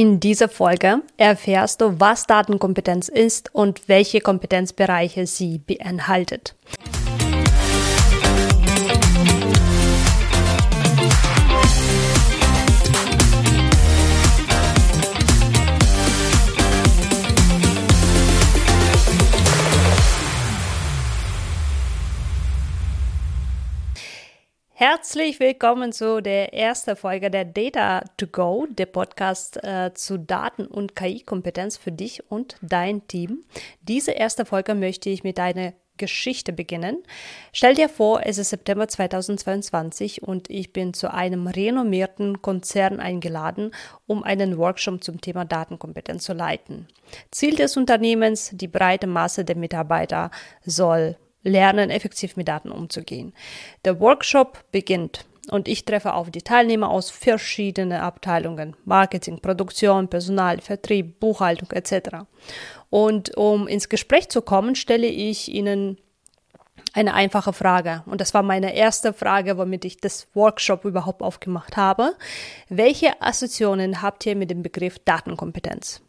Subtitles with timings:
[0.00, 6.54] In dieser Folge erfährst du, was Datenkompetenz ist und welche Kompetenzbereiche sie beinhaltet.
[24.82, 30.64] Herzlich willkommen zu der ersten Folge der Data to Go, der Podcast äh, zu Daten-
[30.64, 33.44] und KI-Kompetenz für dich und dein Team.
[33.82, 37.02] Diese erste Folge möchte ich mit einer Geschichte beginnen.
[37.52, 43.72] Stell dir vor, es ist September 2022 und ich bin zu einem renommierten Konzern eingeladen,
[44.06, 46.88] um einen Workshop zum Thema Datenkompetenz zu leiten.
[47.30, 50.30] Ziel des Unternehmens, die breite Masse der Mitarbeiter
[50.64, 53.32] soll lernen, effektiv mit Daten umzugehen.
[53.84, 60.60] Der Workshop beginnt und ich treffe auf die Teilnehmer aus verschiedenen Abteilungen, Marketing, Produktion, Personal,
[60.60, 62.24] Vertrieb, Buchhaltung etc.
[62.90, 65.98] Und um ins Gespräch zu kommen, stelle ich ihnen
[66.92, 68.02] eine einfache Frage.
[68.06, 72.14] Und das war meine erste Frage, womit ich das Workshop überhaupt aufgemacht habe.
[72.68, 76.02] Welche Assoziationen habt ihr mit dem Begriff Datenkompetenz?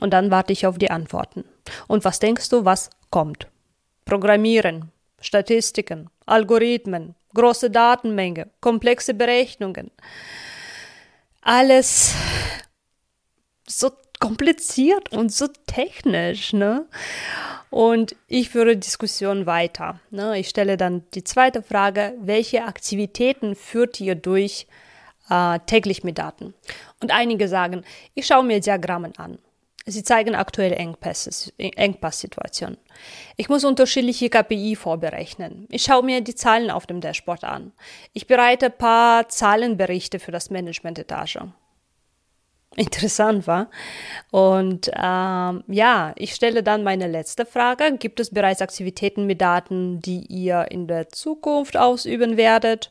[0.00, 1.44] Und dann warte ich auf die Antworten.
[1.86, 3.48] Und was denkst du, was kommt?
[4.04, 9.90] Programmieren, Statistiken, Algorithmen, große Datenmenge, komplexe Berechnungen.
[11.40, 12.14] Alles
[13.66, 16.86] so kompliziert und so technisch, ne?
[17.70, 19.98] Und ich führe Diskussion weiter.
[20.10, 20.38] Ne?
[20.38, 24.66] Ich stelle dann die zweite Frage, welche Aktivitäten führt ihr durch
[25.30, 26.52] äh, täglich mit Daten?
[27.00, 27.82] Und einige sagen,
[28.14, 29.38] ich schaue mir Diagrammen an.
[29.84, 32.78] Sie zeigen aktuelle Engpasssituationen.
[33.36, 35.66] Ich muss unterschiedliche KPI vorberechnen.
[35.70, 37.72] Ich schaue mir die Zahlen auf dem Dashboard an.
[38.12, 41.40] Ich bereite ein paar Zahlenberichte für das Management-Etage.
[42.76, 43.68] Interessant war.
[44.30, 47.98] Und ähm, ja, ich stelle dann meine letzte Frage.
[47.98, 52.90] Gibt es bereits Aktivitäten mit Daten, die ihr in der Zukunft ausüben werdet?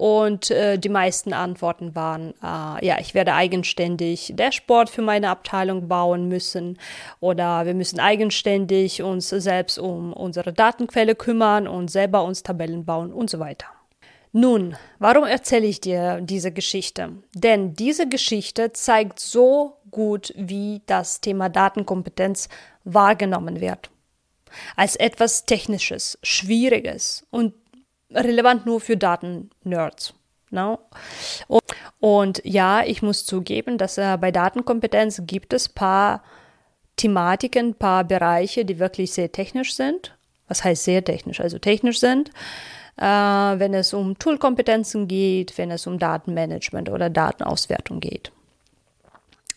[0.00, 5.88] Und äh, die meisten Antworten waren, äh, ja, ich werde eigenständig Dashboard für meine Abteilung
[5.88, 6.78] bauen müssen
[7.20, 13.12] oder wir müssen eigenständig uns selbst um unsere Datenquelle kümmern und selber uns Tabellen bauen
[13.12, 13.66] und so weiter.
[14.32, 17.12] Nun, warum erzähle ich dir diese Geschichte?
[17.34, 22.48] Denn diese Geschichte zeigt so gut, wie das Thema Datenkompetenz
[22.84, 23.90] wahrgenommen wird.
[24.76, 27.52] Als etwas Technisches, Schwieriges und
[28.12, 30.14] relevant nur für Daten-Nerds.
[30.50, 30.80] No?
[31.46, 31.62] Und,
[32.00, 36.22] und, ja, ich muss zugeben, dass äh, bei Datenkompetenz gibt es paar
[36.96, 40.16] Thematiken, paar Bereiche, die wirklich sehr technisch sind.
[40.48, 41.40] Was heißt sehr technisch?
[41.40, 42.30] Also technisch sind,
[42.96, 48.32] äh, wenn es um Toolkompetenzen geht, wenn es um Datenmanagement oder Datenauswertung geht.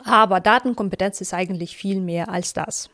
[0.06, 2.90] Aber Datenkompetenz ist eigentlich viel mehr als das.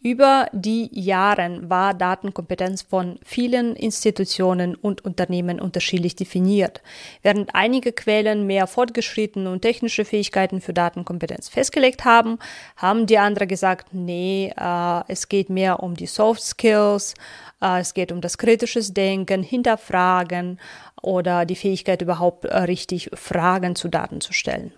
[0.00, 6.82] Über die Jahre war Datenkompetenz von vielen Institutionen und Unternehmen unterschiedlich definiert.
[7.22, 12.38] Während einige Quellen mehr fortgeschrittene und technische Fähigkeiten für Datenkompetenz festgelegt haben,
[12.76, 17.14] haben die anderen gesagt, nee, äh, es geht mehr um die Soft Skills,
[17.60, 20.60] äh, es geht um das kritisches Denken, Hinterfragen
[21.02, 24.72] oder die Fähigkeit überhaupt äh, richtig Fragen zu Daten zu stellen.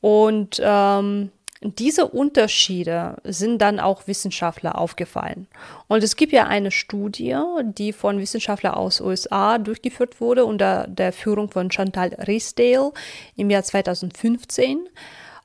[0.00, 5.48] Und ähm, diese Unterschiede sind dann auch Wissenschaftler aufgefallen.
[5.88, 11.12] Und es gibt ja eine Studie, die von Wissenschaftlern aus USA durchgeführt wurde unter der
[11.12, 12.92] Führung von Chantal Riesdale
[13.34, 14.88] im Jahr 2015.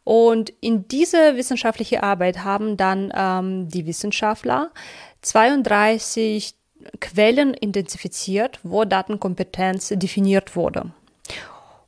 [0.04, 4.70] Und in diese wissenschaftliche Arbeit haben dann ähm, die Wissenschaftler
[5.22, 6.54] 32
[7.00, 10.92] Quellen identifiziert, wo Datenkompetenz definiert wurde.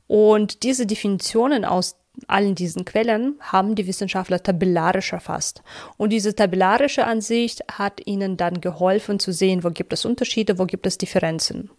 [0.07, 5.61] Und diese Definitionen aus allen diesen Quellen haben die Wissenschaftler tabellarisch erfasst.
[5.97, 10.65] Und diese tabellarische Ansicht hat ihnen dann geholfen zu sehen, wo gibt es Unterschiede, wo
[10.65, 11.69] gibt es Differenzen.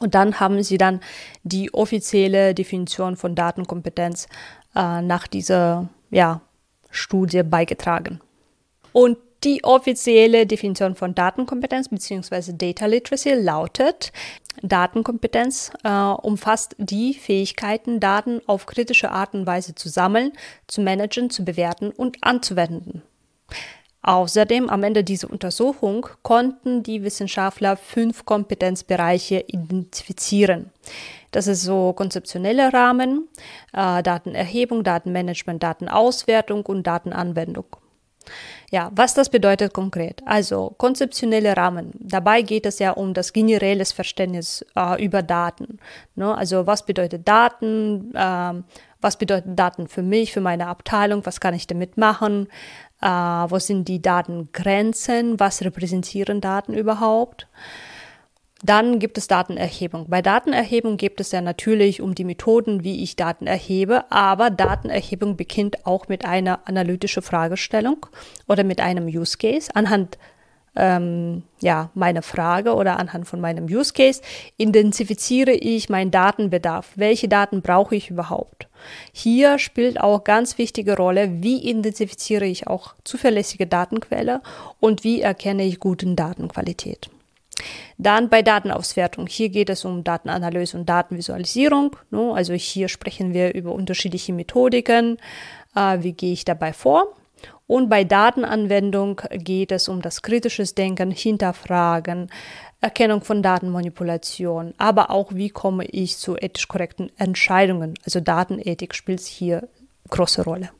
[0.00, 1.00] Und dann haben sie dann
[1.44, 4.26] die offizielle Definition von Datenkompetenz
[4.74, 6.40] äh, nach dieser ja,
[6.90, 8.20] Studie beigetragen.
[8.92, 12.52] Und die offizielle Definition von Datenkompetenz bzw.
[12.52, 14.12] Data Literacy lautet,
[14.62, 20.32] Datenkompetenz äh, umfasst die Fähigkeiten, Daten auf kritische Art und Weise zu sammeln,
[20.66, 23.02] zu managen, zu bewerten und anzuwenden.
[24.02, 30.70] Außerdem, am Ende dieser Untersuchung konnten die Wissenschaftler fünf Kompetenzbereiche identifizieren.
[31.30, 33.28] Das ist so konzeptioneller Rahmen,
[33.72, 37.76] äh, Datenerhebung, Datenmanagement, Datenauswertung und Datenanwendung.
[38.74, 40.22] Ja, was das bedeutet konkret?
[40.24, 41.90] Also konzeptionelle Rahmen.
[42.00, 45.76] Dabei geht es ja um das generelles Verständnis äh, über Daten.
[46.14, 46.34] Ne?
[46.34, 48.14] Also was bedeutet Daten?
[48.14, 48.62] Äh,
[49.02, 51.26] Was bedeuten Daten für mich, für meine Abteilung?
[51.26, 52.46] Was kann ich damit machen?
[53.02, 55.38] Äh, wo sind die Datengrenzen?
[55.38, 57.48] Was repräsentieren Daten überhaupt?
[58.64, 60.06] Dann gibt es Datenerhebung.
[60.08, 65.36] Bei Datenerhebung geht es ja natürlich um die Methoden, wie ich Daten erhebe, aber Datenerhebung
[65.36, 68.06] beginnt auch mit einer analytischen Fragestellung
[68.46, 69.68] oder mit einem Use Case.
[69.74, 70.16] Anhand
[70.76, 74.22] ähm, ja, meiner Frage oder anhand von meinem Use Case
[74.56, 76.92] identifiziere ich meinen Datenbedarf.
[76.94, 78.68] Welche Daten brauche ich überhaupt?
[79.12, 84.40] Hier spielt auch ganz wichtige Rolle, wie identifiziere ich auch zuverlässige Datenquelle
[84.80, 87.10] und wie erkenne ich guten Datenqualität.
[87.98, 89.26] Dann bei Datenauswertung.
[89.26, 91.96] Hier geht es um Datenanalyse und Datenvisualisierung.
[92.10, 92.32] Ne?
[92.34, 95.18] Also hier sprechen wir über unterschiedliche Methodiken.
[95.74, 97.14] Äh, wie gehe ich dabei vor?
[97.66, 102.30] Und bei Datenanwendung geht es um das kritisches Denken, Hinterfragen,
[102.80, 107.94] Erkennung von Datenmanipulation, aber auch wie komme ich zu ethisch korrekten Entscheidungen.
[108.04, 109.68] Also Datenethik spielt hier
[110.10, 110.70] große Rolle.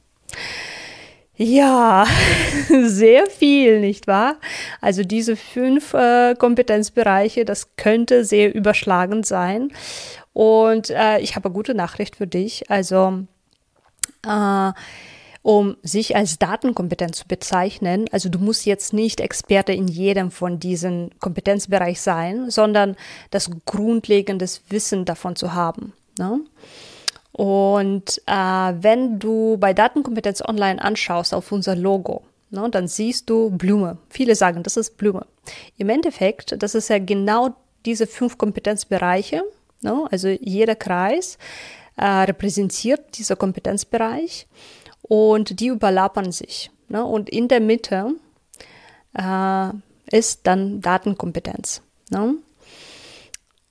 [1.42, 2.06] Ja,
[2.84, 4.36] sehr viel, nicht wahr?
[4.80, 9.72] Also diese fünf äh, Kompetenzbereiche, das könnte sehr überschlagend sein.
[10.32, 12.70] Und äh, ich habe eine gute Nachricht für dich.
[12.70, 13.24] Also
[14.24, 14.72] äh,
[15.42, 18.04] um sich als Datenkompetenz zu bezeichnen.
[18.12, 22.94] Also du musst jetzt nicht Experte in jedem von diesen Kompetenzbereich sein, sondern
[23.32, 25.92] das grundlegendes Wissen davon zu haben.
[26.20, 26.38] Ne?
[27.32, 33.50] Und äh, wenn du bei Datenkompetenz Online anschaust auf unser Logo, ne, dann siehst du
[33.50, 33.98] Blume.
[34.10, 35.26] Viele sagen, das ist Blume.
[35.78, 37.54] Im Endeffekt, das ist ja genau
[37.86, 39.42] diese fünf Kompetenzbereiche.
[39.80, 41.38] Ne, also jeder Kreis
[41.96, 44.46] äh, repräsentiert dieser Kompetenzbereich
[45.02, 46.70] und die überlappern sich.
[46.88, 48.14] Ne, und in der Mitte
[49.14, 49.68] äh,
[50.10, 51.82] ist dann Datenkompetenz.
[52.10, 52.34] Ne?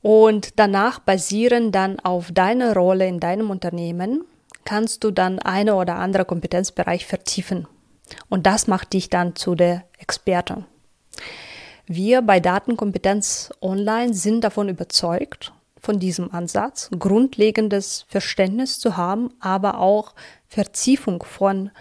[0.01, 4.23] Und danach basieren dann auf deiner Rolle in deinem Unternehmen,
[4.65, 7.67] kannst du dann eine oder andere Kompetenzbereich vertiefen.
[8.29, 10.65] Und das macht dich dann zu der Experte.
[11.85, 19.79] Wir bei Datenkompetenz Online sind davon überzeugt, von diesem Ansatz, grundlegendes Verständnis zu haben, aber
[19.79, 20.13] auch
[20.47, 21.71] Vertiefung von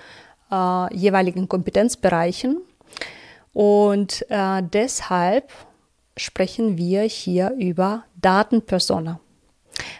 [0.50, 2.60] äh, jeweiligen Kompetenzbereichen.
[3.52, 5.52] Und äh, deshalb
[6.20, 9.20] sprechen wir hier über Datenpersona.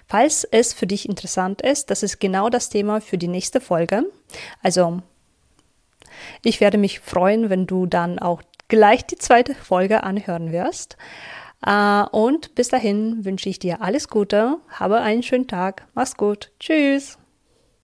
[0.07, 4.05] Falls es für dich interessant ist, das ist genau das Thema für die nächste Folge.
[4.63, 5.01] Also
[6.43, 10.97] ich werde mich freuen, wenn du dann auch gleich die zweite Folge anhören wirst.
[11.65, 16.51] Äh, und bis dahin wünsche ich dir alles Gute, habe einen schönen Tag, mach's gut,
[16.61, 17.19] tschüss.